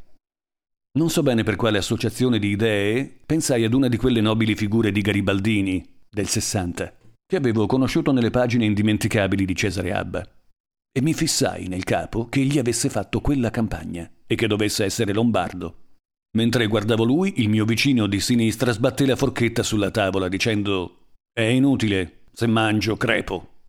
Non 0.94 1.10
so 1.10 1.22
bene 1.22 1.42
per 1.42 1.56
quale 1.56 1.78
associazione 1.78 2.38
di 2.38 2.48
idee 2.48 3.20
pensai 3.24 3.64
ad 3.64 3.74
una 3.74 3.88
di 3.88 3.98
quelle 3.98 4.20
nobili 4.22 4.54
figure 4.54 4.90
di 4.90 5.02
Garibaldini, 5.02 5.86
del 6.08 6.26
60, 6.26 6.94
che 7.32 7.38
avevo 7.38 7.64
conosciuto 7.64 8.12
nelle 8.12 8.28
pagine 8.28 8.66
indimenticabili 8.66 9.46
di 9.46 9.56
Cesare 9.56 9.94
Abba, 9.94 10.22
e 10.92 11.00
mi 11.00 11.14
fissai 11.14 11.66
nel 11.66 11.82
capo 11.82 12.28
che 12.28 12.40
egli 12.40 12.58
avesse 12.58 12.90
fatto 12.90 13.22
quella 13.22 13.48
campagna 13.48 14.06
e 14.26 14.34
che 14.34 14.46
dovesse 14.46 14.84
essere 14.84 15.14
lombardo. 15.14 15.76
Mentre 16.36 16.66
guardavo 16.66 17.04
lui, 17.04 17.40
il 17.40 17.48
mio 17.48 17.64
vicino 17.64 18.06
di 18.06 18.20
sinistra 18.20 18.72
sbatté 18.72 19.06
la 19.06 19.16
forchetta 19.16 19.62
sulla 19.62 19.90
tavola 19.90 20.28
dicendo 20.28 21.06
È 21.32 21.40
inutile, 21.40 22.24
Se 22.32 22.46
mangio, 22.46 22.98
crepo. 22.98 23.62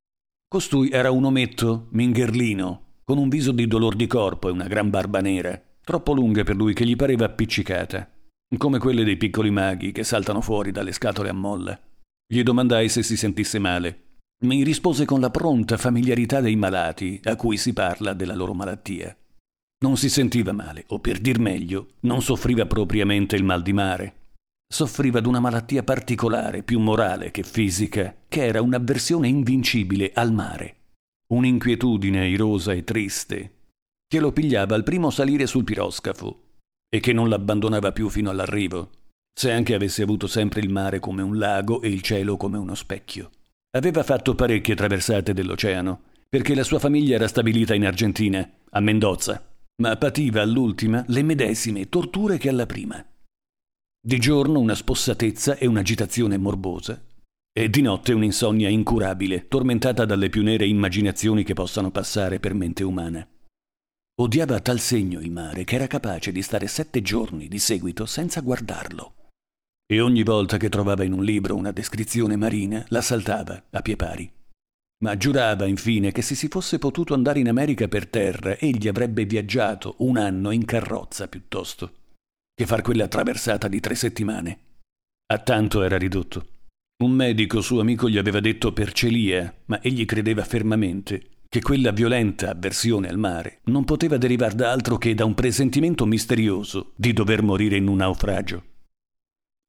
Costui 0.45 0.89
era 0.89 1.11
un 1.11 1.23
ometto, 1.23 1.87
mingherlino, 1.91 2.81
con 3.05 3.17
un 3.17 3.29
viso 3.29 3.53
di 3.53 3.65
dolor 3.65 3.95
di 3.95 4.07
corpo 4.07 4.49
e 4.49 4.51
una 4.51 4.67
gran 4.67 4.89
barba 4.89 5.21
nera, 5.21 5.57
troppo 5.81 6.11
lunga 6.11 6.43
per 6.43 6.57
lui 6.57 6.73
che 6.73 6.85
gli 6.85 6.97
pareva 6.97 7.23
appiccicata, 7.23 8.11
come 8.57 8.77
quelle 8.77 9.05
dei 9.05 9.15
piccoli 9.15 9.51
maghi 9.51 9.93
che 9.93 10.03
saltano 10.03 10.41
fuori 10.41 10.71
dalle 10.71 10.91
scatole 10.91 11.29
a 11.29 11.33
molla. 11.33 11.79
Gli 12.25 12.41
domandai 12.43 12.89
se 12.89 13.03
si 13.03 13.17
sentisse 13.17 13.59
male. 13.59 14.01
Mi 14.43 14.63
rispose 14.63 15.05
con 15.05 15.19
la 15.19 15.29
pronta 15.29 15.77
familiarità 15.77 16.41
dei 16.41 16.55
malati 16.55 17.19
a 17.23 17.35
cui 17.35 17.57
si 17.57 17.73
parla 17.73 18.13
della 18.13 18.35
loro 18.35 18.53
malattia. 18.53 19.15
Non 19.83 19.97
si 19.97 20.09
sentiva 20.09 20.51
male, 20.51 20.85
o 20.87 20.99
per 20.99 21.19
dir 21.19 21.39
meglio, 21.39 21.95
non 22.01 22.21
soffriva 22.21 22.65
propriamente 22.65 23.35
il 23.35 23.43
mal 23.43 23.61
di 23.61 23.73
mare, 23.73 24.15
soffriva 24.73 25.19
d'una 25.19 25.39
malattia 25.39 25.83
particolare, 25.83 26.63
più 26.63 26.79
morale 26.79 27.31
che 27.31 27.43
fisica, 27.43 28.15
che 28.27 28.45
era 28.45 28.61
un'avversione 28.61 29.27
invincibile 29.27 30.11
al 30.13 30.33
mare. 30.33 30.77
Un'inquietudine 31.27 32.27
irosa 32.27 32.73
e 32.73 32.83
triste, 32.83 33.53
che 34.07 34.19
lo 34.19 34.31
pigliava 34.31 34.75
al 34.75 34.83
primo 34.83 35.09
salire 35.09 35.45
sul 35.45 35.63
piroscafo 35.63 36.41
e 36.89 36.99
che 36.99 37.13
non 37.13 37.29
l'abbandonava 37.29 37.91
più 37.91 38.09
fino 38.09 38.29
all'arrivo, 38.29 38.89
se 39.33 39.51
anche 39.51 39.73
avesse 39.73 40.03
avuto 40.03 40.27
sempre 40.27 40.61
il 40.61 40.69
mare 40.69 40.99
come 40.99 41.21
un 41.21 41.37
lago 41.37 41.81
e 41.81 41.89
il 41.89 42.01
cielo 42.01 42.37
come 42.37 42.57
uno 42.57 42.75
specchio. 42.75 43.31
Aveva 43.75 44.03
fatto 44.03 44.35
parecchie 44.35 44.75
traversate 44.75 45.33
dell'oceano, 45.33 46.01
perché 46.29 46.55
la 46.55 46.63
sua 46.63 46.79
famiglia 46.79 47.15
era 47.15 47.27
stabilita 47.27 47.73
in 47.73 47.85
Argentina, 47.85 48.47
a 48.69 48.79
Mendoza, 48.79 49.43
ma 49.81 49.95
pativa 49.97 50.41
all'ultima 50.41 51.03
le 51.07 51.23
medesime 51.23 51.89
torture 51.89 52.37
che 52.37 52.49
alla 52.49 52.65
prima. 52.65 53.03
Di 54.05 54.19
giorno 54.19 54.59
una 54.59 54.75
spossatezza 54.75 55.57
e 55.57 55.65
un'agitazione 55.65 56.37
morbosa, 56.37 57.01
e 57.51 57.69
di 57.69 57.81
notte 57.81 58.13
un'insonnia 58.13 58.69
incurabile, 58.69 59.47
tormentata 59.47 60.05
dalle 60.05 60.29
più 60.29 60.43
nere 60.43 60.65
immaginazioni 60.65 61.43
che 61.43 61.53
possano 61.53 61.91
passare 61.91 62.39
per 62.39 62.53
mente 62.53 62.83
umana. 62.83 63.27
Odiava 64.21 64.55
a 64.55 64.59
tal 64.59 64.79
segno 64.79 65.19
il 65.19 65.31
mare 65.31 65.63
che 65.63 65.75
era 65.75 65.87
capace 65.87 66.31
di 66.31 66.41
stare 66.43 66.67
sette 66.67 67.01
giorni 67.01 67.47
di 67.47 67.57
seguito 67.57 68.05
senza 68.05 68.41
guardarlo. 68.41 69.22
E 69.85 69.99
ogni 69.99 70.23
volta 70.23 70.57
che 70.57 70.69
trovava 70.69 71.03
in 71.03 71.13
un 71.13 71.23
libro 71.23 71.55
una 71.55 71.71
descrizione 71.71 72.35
marina, 72.35 72.83
la 72.87 73.01
saltava 73.01 73.63
a 73.69 73.81
pie 73.81 73.95
pari. 73.95 74.31
Ma 75.03 75.17
giurava 75.17 75.65
infine 75.65 76.11
che 76.11 76.21
se 76.21 76.33
si 76.33 76.47
fosse 76.47 76.79
potuto 76.79 77.13
andare 77.13 77.39
in 77.39 77.49
America 77.49 77.87
per 77.87 78.07
terra, 78.07 78.57
egli 78.57 78.87
avrebbe 78.87 79.25
viaggiato 79.25 79.95
un 79.99 80.17
anno 80.17 80.51
in 80.51 80.63
carrozza 80.63 81.27
piuttosto 81.27 81.95
che 82.55 82.65
far 82.65 82.81
quella 82.81 83.05
attraversata 83.05 83.67
di 83.67 83.79
tre 83.79 83.95
settimane. 83.95 84.59
A 85.33 85.39
tanto 85.39 85.81
era 85.81 85.97
ridotto. 85.97 86.47
Un 87.03 87.11
medico 87.11 87.61
suo 87.61 87.81
amico 87.81 88.07
gli 88.07 88.17
aveva 88.17 88.39
detto 88.39 88.71
per 88.71 88.93
celia, 88.93 89.53
ma 89.65 89.81
egli 89.81 90.05
credeva 90.05 90.43
fermamente 90.43 91.29
che 91.49 91.61
quella 91.61 91.91
violenta 91.91 92.51
avversione 92.51 93.09
al 93.09 93.17
mare 93.17 93.59
non 93.65 93.83
poteva 93.83 94.17
derivare 94.17 94.55
da 94.55 94.71
altro 94.71 94.97
che 94.97 95.13
da 95.13 95.25
un 95.25 95.33
presentimento 95.33 96.05
misterioso 96.05 96.93
di 96.95 97.11
dover 97.11 97.41
morire 97.41 97.77
in 97.77 97.87
un 97.87 97.97
naufragio. 97.97 98.63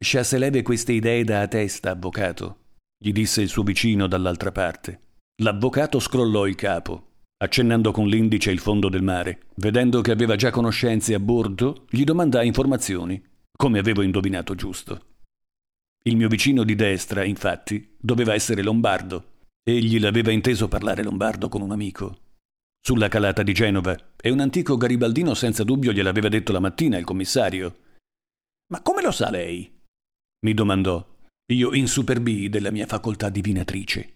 Scia 0.04 0.22
se 0.22 0.36
leve 0.36 0.60
queste 0.60 0.92
idee 0.92 1.24
da 1.24 1.48
testa, 1.48 1.92
avvocato, 1.92 2.58
gli 2.98 3.10
disse 3.10 3.40
il 3.40 3.48
suo 3.48 3.62
vicino 3.62 4.06
dall'altra 4.06 4.52
parte. 4.52 5.00
L'avvocato 5.42 5.98
scrollò 5.98 6.46
il 6.46 6.56
capo 6.56 7.12
Accennando 7.42 7.90
con 7.90 8.06
l'indice 8.06 8.50
il 8.50 8.58
fondo 8.58 8.90
del 8.90 9.02
mare, 9.02 9.46
vedendo 9.56 10.02
che 10.02 10.10
aveva 10.12 10.36
già 10.36 10.50
conoscenze 10.50 11.14
a 11.14 11.18
bordo, 11.18 11.86
gli 11.88 12.04
domandai 12.04 12.46
informazioni, 12.46 13.20
come 13.50 13.78
avevo 13.78 14.02
indovinato 14.02 14.54
giusto. 14.54 15.00
Il 16.04 16.16
mio 16.16 16.28
vicino 16.28 16.64
di 16.64 16.74
destra, 16.74 17.24
infatti, 17.24 17.96
doveva 17.98 18.34
essere 18.34 18.62
lombardo. 18.62 19.32
Egli 19.62 19.98
l'aveva 19.98 20.30
inteso 20.30 20.68
parlare 20.68 21.02
lombardo 21.02 21.48
con 21.48 21.62
un 21.62 21.72
amico. 21.72 22.18
Sulla 22.78 23.08
calata 23.08 23.42
di 23.42 23.54
Genova, 23.54 23.96
e 24.20 24.30
un 24.30 24.40
antico 24.40 24.76
garibaldino 24.76 25.32
senza 25.32 25.64
dubbio 25.64 25.92
gliel'aveva 25.92 26.28
detto 26.28 26.52
la 26.52 26.60
mattina 26.60 26.98
il 26.98 27.04
commissario. 27.04 27.76
Ma 28.70 28.82
come 28.82 29.00
lo 29.02 29.10
sa 29.10 29.30
lei? 29.30 29.73
Mi 30.44 30.54
domandò. 30.54 31.04
Io 31.52 31.74
insuperbii 31.74 32.48
della 32.48 32.70
mia 32.70 32.86
facoltà 32.86 33.28
divinatrice. 33.28 34.12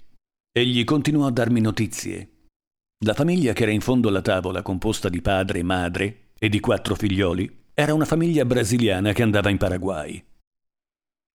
Egli 0.50 0.84
continuò 0.84 1.26
a 1.26 1.30
darmi 1.30 1.60
notizie, 1.60 2.38
la 3.04 3.14
famiglia 3.14 3.52
che 3.52 3.62
era 3.62 3.70
in 3.70 3.80
fondo 3.80 4.08
alla 4.08 4.22
tavola, 4.22 4.62
composta 4.62 5.08
di 5.08 5.20
padre 5.20 5.60
e 5.60 5.62
madre 5.62 6.30
e 6.36 6.48
di 6.48 6.58
quattro 6.58 6.96
figlioli, 6.96 7.66
era 7.72 7.94
una 7.94 8.04
famiglia 8.04 8.44
brasiliana 8.44 9.12
che 9.12 9.22
andava 9.22 9.50
in 9.50 9.56
Paraguay. 9.56 10.20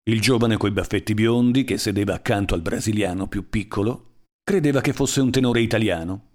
Il 0.10 0.20
giovane 0.20 0.58
coi 0.58 0.72
baffetti 0.72 1.14
biondi, 1.14 1.64
che 1.64 1.78
sedeva 1.78 2.16
accanto 2.16 2.54
al 2.54 2.62
brasiliano 2.62 3.28
più 3.28 3.48
piccolo, 3.48 4.26
credeva 4.44 4.82
che 4.82 4.92
fosse 4.92 5.22
un 5.22 5.32
tenore 5.32 5.62
italiano. 5.62 6.32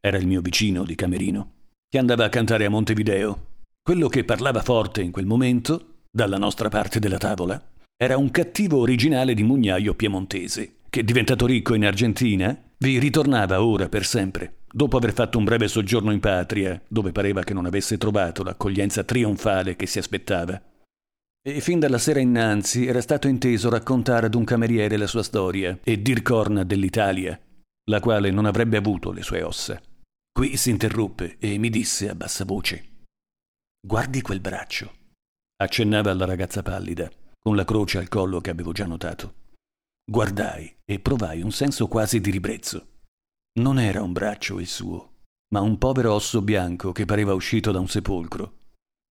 Era 0.00 0.16
il 0.16 0.26
mio 0.26 0.40
vicino 0.40 0.82
di 0.82 0.96
camerino, 0.96 1.52
che 1.88 1.98
andava 1.98 2.24
a 2.24 2.28
cantare 2.28 2.64
a 2.64 2.70
Montevideo. 2.70 3.62
Quello 3.80 4.08
che 4.08 4.24
parlava 4.24 4.62
forte 4.62 5.02
in 5.02 5.12
quel 5.12 5.26
momento, 5.26 6.00
dalla 6.10 6.38
nostra 6.38 6.68
parte 6.68 6.98
della 6.98 7.18
tavola, 7.18 7.73
era 7.96 8.16
un 8.16 8.30
cattivo 8.30 8.78
originale 8.78 9.34
di 9.34 9.42
mugnaio 9.42 9.94
piemontese, 9.94 10.76
che 10.90 11.04
diventato 11.04 11.46
ricco 11.46 11.74
in 11.74 11.84
Argentina, 11.84 12.56
vi 12.78 12.98
ritornava 12.98 13.62
ora 13.64 13.88
per 13.88 14.04
sempre 14.04 14.62
dopo 14.74 14.96
aver 14.96 15.12
fatto 15.12 15.38
un 15.38 15.44
breve 15.44 15.68
soggiorno 15.68 16.10
in 16.10 16.18
patria, 16.18 16.82
dove 16.88 17.12
pareva 17.12 17.44
che 17.44 17.54
non 17.54 17.64
avesse 17.64 17.96
trovato 17.96 18.42
l'accoglienza 18.42 19.04
trionfale 19.04 19.76
che 19.76 19.86
si 19.86 19.98
aspettava. 20.00 20.60
E 21.46 21.60
fin 21.60 21.78
dalla 21.78 21.98
sera 21.98 22.18
innanzi 22.18 22.84
era 22.84 23.00
stato 23.00 23.28
inteso 23.28 23.70
raccontare 23.70 24.26
ad 24.26 24.34
un 24.34 24.42
cameriere 24.42 24.96
la 24.96 25.06
sua 25.06 25.22
storia 25.22 25.78
e 25.84 26.02
dir 26.02 26.22
corna 26.22 26.64
dell'Italia, 26.64 27.38
la 27.88 28.00
quale 28.00 28.32
non 28.32 28.46
avrebbe 28.46 28.76
avuto 28.76 29.12
le 29.12 29.22
sue 29.22 29.42
ossa. 29.42 29.80
Qui 30.32 30.56
si 30.56 30.70
interruppe 30.70 31.36
e 31.38 31.56
mi 31.58 31.70
disse 31.70 32.08
a 32.08 32.16
bassa 32.16 32.44
voce: 32.44 32.84
Guardi 33.86 34.22
quel 34.22 34.40
braccio. 34.40 34.92
Accennava 35.56 36.10
alla 36.10 36.24
ragazza 36.24 36.62
pallida, 36.62 37.08
con 37.46 37.56
la 37.56 37.66
croce 37.66 37.98
al 37.98 38.08
collo 38.08 38.40
che 38.40 38.48
avevo 38.48 38.72
già 38.72 38.86
notato. 38.86 39.34
Guardai 40.02 40.76
e 40.82 40.98
provai 40.98 41.42
un 41.42 41.52
senso 41.52 41.88
quasi 41.88 42.18
di 42.18 42.30
ribrezzo. 42.30 42.86
Non 43.60 43.78
era 43.78 44.02
un 44.02 44.12
braccio 44.12 44.58
il 44.58 44.66
suo, 44.66 45.16
ma 45.52 45.60
un 45.60 45.76
povero 45.76 46.14
osso 46.14 46.40
bianco 46.40 46.92
che 46.92 47.04
pareva 47.04 47.34
uscito 47.34 47.70
da 47.70 47.80
un 47.80 47.86
sepolcro. 47.86 48.60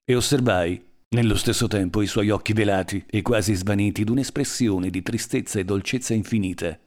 E 0.03 0.15
osservai, 0.15 0.83
nello 1.11 1.37
stesso 1.37 1.69
tempo, 1.69 2.01
i 2.01 2.07
suoi 2.07 2.31
occhi 2.31 2.55
velati 2.55 3.05
e 3.07 3.21
quasi 3.21 3.53
svaniti 3.53 4.03
d'un'espressione 4.03 4.89
di 4.89 5.03
tristezza 5.03 5.59
e 5.59 5.65
dolcezza 5.65 6.15
infinita, 6.15 6.79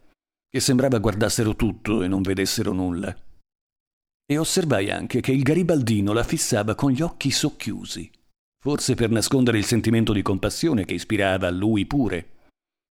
che 0.49 0.59
sembrava 0.59 0.97
guardassero 0.97 1.55
tutto 1.55 2.01
e 2.01 2.07
non 2.07 2.23
vedessero 2.23 2.71
nulla. 2.71 3.15
E 4.25 4.37
osservai 4.39 4.89
anche 4.89 5.21
che 5.21 5.31
il 5.31 5.43
garibaldino 5.43 6.11
la 6.11 6.23
fissava 6.23 6.73
con 6.73 6.89
gli 6.89 7.03
occhi 7.03 7.29
socchiusi, 7.29 8.09
forse 8.65 8.95
per 8.95 9.11
nascondere 9.11 9.59
il 9.59 9.63
sentimento 9.63 10.11
di 10.11 10.23
compassione 10.23 10.85
che 10.85 10.95
ispirava 10.95 11.45
a 11.45 11.51
lui 11.51 11.85
pure. 11.85 12.29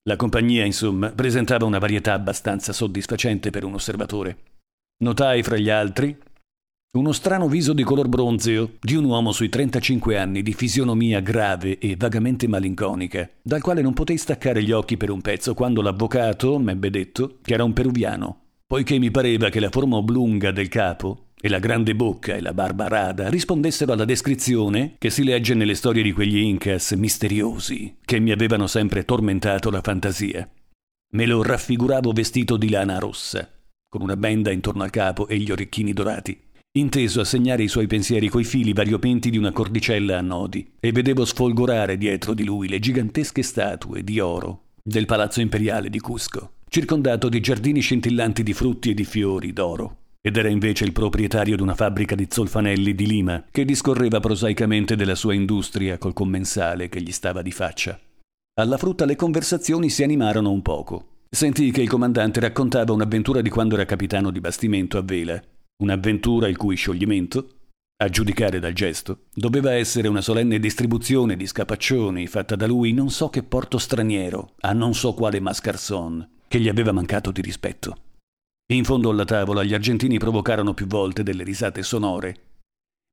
La 0.02 0.16
compagnia, 0.16 0.66
insomma, 0.66 1.08
presentava 1.12 1.64
una 1.64 1.78
varietà 1.78 2.12
abbastanza 2.12 2.74
soddisfacente 2.74 3.48
per 3.48 3.64
un 3.64 3.72
osservatore. 3.72 4.36
Notai 5.02 5.42
fra 5.42 5.56
gli 5.56 5.70
altri 5.70 6.14
uno 6.98 7.12
strano 7.12 7.48
viso 7.48 7.72
di 7.72 7.84
color 7.84 8.06
bronzeo 8.06 8.72
di 8.82 8.96
un 8.96 9.04
uomo 9.04 9.32
sui 9.32 9.48
35 9.48 10.18
anni 10.18 10.42
di 10.42 10.52
fisionomia 10.52 11.20
grave 11.20 11.78
e 11.78 11.96
vagamente 11.96 12.46
malinconica, 12.46 13.30
dal 13.40 13.62
quale 13.62 13.80
non 13.80 13.94
potei 13.94 14.18
staccare 14.18 14.62
gli 14.62 14.72
occhi 14.72 14.98
per 14.98 15.08
un 15.08 15.22
pezzo 15.22 15.54
quando 15.54 15.80
l'avvocato 15.80 16.58
m'ebbe 16.58 16.90
detto 16.90 17.38
che 17.40 17.54
era 17.54 17.64
un 17.64 17.72
peruviano, 17.72 18.40
poiché 18.66 18.98
mi 18.98 19.10
pareva 19.10 19.48
che 19.48 19.58
la 19.58 19.70
forma 19.70 19.96
oblunga 19.96 20.50
del 20.50 20.68
capo 20.68 21.28
e 21.44 21.49
la 21.49 21.58
grande 21.58 21.96
bocca 21.96 22.37
e 22.37 22.40
la 22.40 22.54
barba 22.54 22.87
rada 22.87 23.28
rispondessero 23.28 23.92
alla 23.92 24.04
descrizione 24.04 24.94
che 24.96 25.11
si 25.11 25.25
legge 25.25 25.54
nelle 25.54 25.75
storie 25.75 26.04
di 26.04 26.12
quegli 26.12 26.38
incas 26.38 26.92
misteriosi 26.92 27.96
che 28.04 28.20
mi 28.20 28.30
avevano 28.30 28.68
sempre 28.68 29.04
tormentato 29.04 29.68
la 29.68 29.80
fantasia. 29.80 30.49
Me 31.14 31.26
lo 31.26 31.42
raffiguravo 31.42 32.12
vestito 32.12 32.56
di 32.56 32.70
lana 32.70 33.00
rossa, 33.00 33.50
con 33.88 34.02
una 34.02 34.16
benda 34.16 34.52
intorno 34.52 34.84
al 34.84 34.90
capo 34.90 35.26
e 35.26 35.37
gli 35.37 35.50
orecchini 35.50 35.92
dorati, 35.92 36.40
inteso 36.78 37.20
a 37.20 37.25
segnare 37.25 37.64
i 37.64 37.68
suoi 37.68 37.88
pensieri 37.88 38.28
coi 38.28 38.44
fili 38.44 38.72
variopinti 38.72 39.28
di 39.28 39.37
una 39.37 39.50
cordicella 39.50 40.18
a 40.18 40.22
nodi, 40.22 40.75
e 40.78 40.92
vedevo 40.92 41.25
sfolgorare 41.25 41.99
dietro 41.99 42.34
di 42.34 42.44
lui 42.44 42.68
le 42.68 42.78
gigantesche 42.78 43.42
statue 43.42 44.04
di 44.04 44.20
oro 44.20 44.66
del 44.80 45.06
palazzo 45.06 45.40
imperiale 45.40 45.90
di 45.90 45.99
Cusco, 45.99 46.52
circondato 46.68 47.28
di 47.28 47.40
giardini 47.40 47.80
scintillanti 47.80 48.44
di 48.44 48.52
frutti 48.52 48.90
e 48.90 48.94
di 48.94 49.04
fiori 49.04 49.52
d'oro. 49.52 50.01
Ed 50.24 50.36
era 50.36 50.48
invece 50.48 50.84
il 50.84 50.92
proprietario 50.92 51.56
di 51.56 51.62
una 51.62 51.74
fabbrica 51.74 52.14
di 52.14 52.28
zolfanelli 52.30 52.94
di 52.94 53.06
Lima, 53.06 53.44
che 53.50 53.64
discorreva 53.64 54.20
prosaicamente 54.20 54.96
della 54.96 55.16
sua 55.16 55.34
industria 55.34 55.98
col 55.98 56.12
commensale 56.12 56.88
che 56.88 57.02
gli 57.02 57.12
stava 57.12 57.42
di 57.42 57.50
faccia. 57.50 57.98
Alla 58.54 58.78
frutta 58.78 59.04
le 59.04 59.16
conversazioni 59.16 59.90
si 59.90 60.02
animarono 60.02 60.50
un 60.50 60.62
poco, 60.62 61.12
Sentì 61.34 61.70
che 61.70 61.80
il 61.80 61.88
comandante 61.88 62.40
raccontava 62.40 62.92
un'avventura 62.92 63.40
di 63.40 63.48
quando 63.48 63.74
era 63.74 63.86
capitano 63.86 64.30
di 64.30 64.38
bastimento 64.38 64.98
a 64.98 65.02
vela, 65.02 65.40
un'avventura 65.82 66.46
il 66.46 66.58
cui 66.58 66.76
scioglimento, 66.76 67.46
a 68.02 68.08
giudicare 68.10 68.58
dal 68.58 68.74
gesto, 68.74 69.20
doveva 69.32 69.72
essere 69.72 70.08
una 70.08 70.20
solenne 70.20 70.58
distribuzione 70.58 71.34
di 71.34 71.46
scapaccioni 71.46 72.26
fatta 72.26 72.54
da 72.54 72.66
lui 72.66 72.92
non 72.92 73.08
so 73.08 73.30
che 73.30 73.42
porto 73.42 73.78
straniero, 73.78 74.56
a 74.60 74.74
non 74.74 74.92
so 74.92 75.14
quale 75.14 75.40
mascarson, 75.40 76.28
che 76.48 76.60
gli 76.60 76.68
aveva 76.68 76.92
mancato 76.92 77.30
di 77.30 77.40
rispetto. 77.40 77.96
In 78.72 78.84
fondo 78.84 79.10
alla 79.10 79.26
tavola 79.26 79.62
gli 79.64 79.74
argentini 79.74 80.16
provocarono 80.16 80.72
più 80.72 80.86
volte 80.86 81.22
delle 81.22 81.44
risate 81.44 81.82
sonore, 81.82 82.36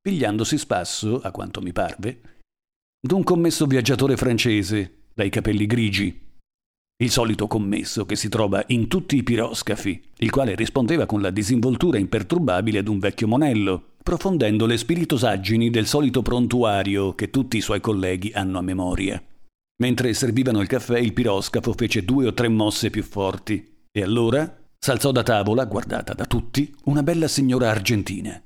pigliandosi 0.01 0.57
spasso, 0.57 1.19
a 1.19 1.31
quanto 1.31 1.61
mi 1.61 1.73
parve, 1.73 2.21
d'un 2.97 3.23
commesso 3.23 3.65
viaggiatore 3.65 4.15
francese 4.15 5.07
dai 5.13 5.29
capelli 5.29 5.65
grigi, 5.65 6.27
il 7.01 7.11
solito 7.11 7.47
commesso 7.47 8.05
che 8.05 8.15
si 8.15 8.29
trova 8.29 8.63
in 8.67 8.87
tutti 8.87 9.17
i 9.17 9.23
piroscafi, 9.23 10.01
il 10.19 10.29
quale 10.29 10.55
rispondeva 10.55 11.05
con 11.05 11.21
la 11.21 11.29
disinvoltura 11.29 11.97
imperturbabile 11.97 12.79
ad 12.79 12.87
un 12.87 12.99
vecchio 12.99 13.27
monello, 13.27 13.95
profondendo 14.01 14.65
le 14.65 14.77
spiritosaggini 14.77 15.69
del 15.69 15.87
solito 15.87 16.21
prontuario 16.21 17.15
che 17.15 17.29
tutti 17.29 17.57
i 17.57 17.61
suoi 17.61 17.81
colleghi 17.81 18.31
hanno 18.33 18.59
a 18.59 18.61
memoria. 18.61 19.21
Mentre 19.81 20.13
servivano 20.13 20.61
il 20.61 20.67
caffè, 20.67 20.99
il 20.99 21.11
piroscafo 21.11 21.73
fece 21.73 22.05
due 22.05 22.27
o 22.27 22.33
tre 22.33 22.47
mosse 22.47 22.89
più 22.89 23.03
forti, 23.03 23.83
e 23.91 24.01
allora 24.01 24.58
s'alzò 24.79 25.11
da 25.11 25.23
tavola, 25.23 25.65
guardata 25.65 26.13
da 26.13 26.25
tutti, 26.25 26.73
una 26.85 27.03
bella 27.03 27.27
signora 27.27 27.69
argentina, 27.69 28.41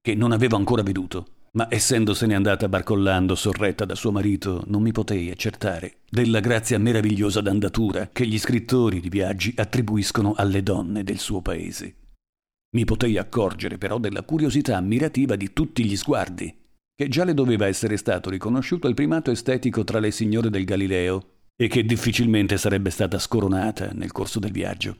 che 0.00 0.14
non 0.14 0.32
avevo 0.32 0.56
ancora 0.56 0.82
veduto, 0.82 1.26
ma 1.52 1.68
essendosene 1.70 2.34
andata 2.34 2.68
barcollando 2.68 3.34
sorretta 3.34 3.84
da 3.84 3.94
suo 3.94 4.12
marito, 4.12 4.64
non 4.66 4.82
mi 4.82 4.92
potei 4.92 5.30
accertare 5.30 5.98
della 6.10 6.40
grazia 6.40 6.78
meravigliosa 6.78 7.40
d'andatura 7.40 8.08
che 8.12 8.26
gli 8.26 8.38
scrittori 8.38 9.00
di 9.00 9.08
viaggi 9.08 9.54
attribuiscono 9.56 10.34
alle 10.36 10.62
donne 10.62 11.04
del 11.04 11.18
suo 11.18 11.40
paese. 11.40 11.94
Mi 12.76 12.84
potei 12.84 13.16
accorgere 13.16 13.78
però 13.78 13.98
della 13.98 14.22
curiosità 14.22 14.76
ammirativa 14.76 15.36
di 15.36 15.52
tutti 15.52 15.84
gli 15.84 15.96
sguardi, 15.96 16.54
che 16.94 17.08
già 17.08 17.24
le 17.24 17.32
doveva 17.32 17.66
essere 17.66 17.96
stato 17.96 18.28
riconosciuto 18.28 18.88
il 18.88 18.94
primato 18.94 19.30
estetico 19.30 19.84
tra 19.84 20.00
le 20.00 20.10
signore 20.10 20.50
del 20.50 20.64
Galileo 20.64 21.36
e 21.56 21.68
che 21.68 21.84
difficilmente 21.84 22.58
sarebbe 22.58 22.90
stata 22.90 23.18
scoronata 23.18 23.90
nel 23.92 24.12
corso 24.12 24.38
del 24.38 24.52
viaggio. 24.52 24.96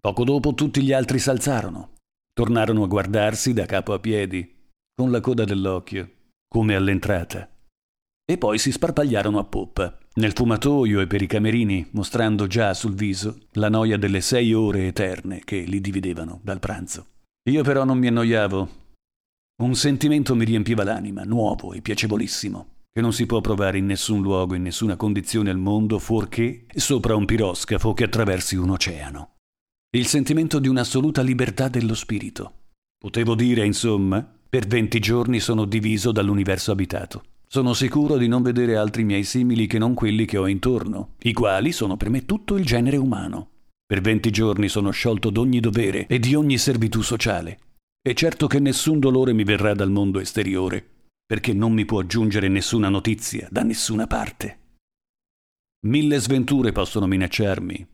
Poco 0.00 0.24
dopo 0.24 0.54
tutti 0.54 0.82
gli 0.82 0.94
altri 0.94 1.18
s'alzarono, 1.18 1.96
tornarono 2.32 2.84
a 2.84 2.86
guardarsi 2.86 3.52
da 3.52 3.66
capo 3.66 3.92
a 3.92 3.98
piedi, 3.98 4.70
con 4.94 5.10
la 5.10 5.20
coda 5.20 5.44
dell'occhio, 5.44 6.10
come 6.48 6.74
all'entrata. 6.74 7.46
E 8.24 8.38
poi 8.38 8.58
si 8.58 8.72
sparpagliarono 8.72 9.38
a 9.38 9.44
poppa, 9.44 9.98
nel 10.14 10.32
fumatoio 10.32 11.00
e 11.00 11.06
per 11.06 11.20
i 11.20 11.26
camerini, 11.26 11.86
mostrando 11.92 12.46
già 12.46 12.72
sul 12.72 12.94
viso 12.94 13.40
la 13.52 13.68
noia 13.68 13.98
delle 13.98 14.22
sei 14.22 14.54
ore 14.54 14.86
eterne 14.86 15.40
che 15.44 15.58
li 15.60 15.82
dividevano 15.82 16.40
dal 16.42 16.60
pranzo. 16.60 17.06
Io 17.50 17.62
però 17.62 17.84
non 17.84 17.98
mi 17.98 18.06
annoiavo. 18.06 18.68
Un 19.62 19.74
sentimento 19.74 20.34
mi 20.34 20.46
riempiva 20.46 20.82
l'anima, 20.82 21.24
nuovo 21.24 21.74
e 21.74 21.82
piacevolissimo, 21.82 22.84
che 22.90 23.02
non 23.02 23.12
si 23.12 23.26
può 23.26 23.42
provare 23.42 23.76
in 23.76 23.84
nessun 23.84 24.22
luogo, 24.22 24.54
in 24.54 24.62
nessuna 24.62 24.96
condizione 24.96 25.50
al 25.50 25.58
mondo, 25.58 25.98
fuorché 25.98 26.64
sopra 26.74 27.14
un 27.14 27.26
piroscafo 27.26 27.92
che 27.92 28.04
attraversi 28.04 28.56
un 28.56 28.70
oceano. 28.70 29.34
Il 29.92 30.06
sentimento 30.06 30.60
di 30.60 30.68
un'assoluta 30.68 31.20
libertà 31.20 31.66
dello 31.66 31.94
spirito. 31.94 32.52
Potevo 32.96 33.34
dire, 33.34 33.66
insomma, 33.66 34.24
per 34.48 34.68
venti 34.68 35.00
giorni 35.00 35.40
sono 35.40 35.64
diviso 35.64 36.12
dall'universo 36.12 36.70
abitato. 36.70 37.24
Sono 37.44 37.74
sicuro 37.74 38.16
di 38.16 38.28
non 38.28 38.42
vedere 38.42 38.76
altri 38.76 39.02
miei 39.02 39.24
simili 39.24 39.66
che 39.66 39.78
non 39.78 39.94
quelli 39.94 40.26
che 40.26 40.38
ho 40.38 40.46
intorno, 40.46 41.14
i 41.22 41.32
quali 41.32 41.72
sono 41.72 41.96
per 41.96 42.08
me 42.08 42.24
tutto 42.24 42.56
il 42.56 42.64
genere 42.64 42.98
umano. 42.98 43.48
Per 43.84 44.00
venti 44.00 44.30
giorni 44.30 44.68
sono 44.68 44.92
sciolto 44.92 45.28
d'ogni 45.28 45.58
dovere 45.58 46.06
e 46.06 46.20
di 46.20 46.36
ogni 46.36 46.56
servitù 46.56 47.02
sociale. 47.02 47.58
E 48.00 48.14
certo 48.14 48.46
che 48.46 48.60
nessun 48.60 49.00
dolore 49.00 49.32
mi 49.32 49.42
verrà 49.42 49.74
dal 49.74 49.90
mondo 49.90 50.20
esteriore, 50.20 50.86
perché 51.26 51.52
non 51.52 51.72
mi 51.72 51.84
può 51.84 52.02
giungere 52.02 52.46
nessuna 52.46 52.88
notizia 52.88 53.48
da 53.50 53.64
nessuna 53.64 54.06
parte. 54.06 54.58
Mille 55.86 56.20
sventure 56.20 56.70
possono 56.70 57.08
minacciarmi, 57.08 57.86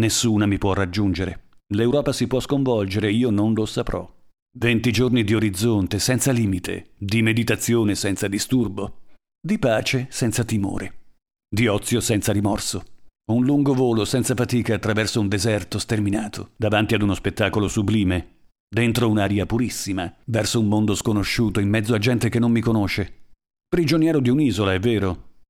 nessuna 0.00 0.46
mi 0.46 0.58
può 0.58 0.72
raggiungere. 0.72 1.42
L'Europa 1.74 2.12
si 2.12 2.28
può 2.28 2.38
sconvolgere, 2.38 3.10
io 3.10 3.30
non 3.30 3.52
lo 3.52 3.66
saprò. 3.66 4.08
Venti 4.56 4.92
giorni 4.92 5.24
di 5.24 5.34
orizzonte 5.34 5.98
senza 5.98 6.30
limite, 6.30 6.92
di 6.96 7.20
meditazione 7.20 7.96
senza 7.96 8.28
disturbo, 8.28 9.00
di 9.40 9.58
pace 9.58 10.06
senza 10.08 10.44
timore, 10.44 11.16
di 11.48 11.66
ozio 11.66 12.00
senza 12.00 12.30
rimorso. 12.30 12.84
Un 13.32 13.44
lungo 13.44 13.74
volo 13.74 14.04
senza 14.04 14.34
fatica 14.36 14.74
attraverso 14.74 15.18
un 15.18 15.26
deserto 15.26 15.80
sterminato, 15.80 16.50
davanti 16.56 16.94
ad 16.94 17.02
uno 17.02 17.14
spettacolo 17.14 17.66
sublime, 17.66 18.52
dentro 18.68 19.10
un'aria 19.10 19.44
purissima, 19.44 20.14
verso 20.26 20.60
un 20.60 20.68
mondo 20.68 20.94
sconosciuto, 20.94 21.58
in 21.58 21.68
mezzo 21.68 21.92
a 21.92 21.98
gente 21.98 22.28
che 22.28 22.38
non 22.38 22.52
mi 22.52 22.60
conosce. 22.60 23.32
Prigioniero 23.66 24.20
di 24.20 24.30
un'isola, 24.30 24.74
è 24.74 24.78
vero, 24.78 25.40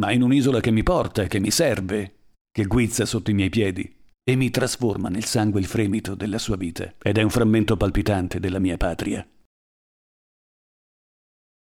ma 0.00 0.10
in 0.10 0.22
un'isola 0.22 0.60
che 0.60 0.70
mi 0.70 0.82
porta 0.82 1.26
che 1.26 1.38
mi 1.38 1.50
serve, 1.50 2.14
che 2.50 2.64
guizza 2.64 3.04
sotto 3.04 3.30
i 3.30 3.34
miei 3.34 3.50
piedi 3.50 3.98
e 4.30 4.36
mi 4.36 4.48
trasforma 4.50 5.08
nel 5.08 5.24
sangue 5.24 5.58
il 5.58 5.66
fremito 5.66 6.14
della 6.14 6.38
sua 6.38 6.54
vita 6.54 6.94
ed 7.02 7.18
è 7.18 7.22
un 7.22 7.30
frammento 7.30 7.76
palpitante 7.76 8.38
della 8.38 8.60
mia 8.60 8.76
patria. 8.76 9.26